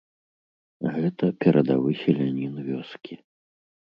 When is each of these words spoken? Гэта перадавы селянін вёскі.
Гэта 0.95 1.25
перадавы 1.43 1.89
селянін 2.01 2.53
вёскі. 2.69 3.15